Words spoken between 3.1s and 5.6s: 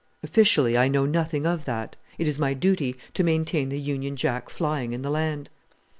to maintain the Union Jack flying in the land."